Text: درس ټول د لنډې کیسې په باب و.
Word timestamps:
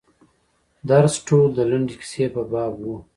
درس 0.89 1.13
ټول 1.27 1.47
د 1.57 1.59
لنډې 1.69 1.95
کیسې 2.01 2.25
په 2.35 2.41
باب 2.51 2.73
و. 2.81 2.85